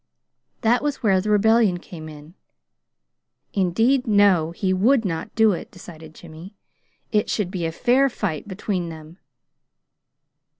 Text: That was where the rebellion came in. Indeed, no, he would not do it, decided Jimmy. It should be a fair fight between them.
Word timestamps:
That 0.61 0.81
was 0.81 1.03
where 1.03 1.21
the 1.21 1.29
rebellion 1.29 1.77
came 1.77 2.09
in. 2.09 2.33
Indeed, 3.53 4.07
no, 4.07 4.49
he 4.49 4.73
would 4.73 5.05
not 5.05 5.35
do 5.35 5.51
it, 5.51 5.69
decided 5.69 6.15
Jimmy. 6.15 6.55
It 7.11 7.29
should 7.29 7.51
be 7.51 7.67
a 7.67 7.71
fair 7.71 8.09
fight 8.09 8.47
between 8.47 8.89
them. 8.89 9.19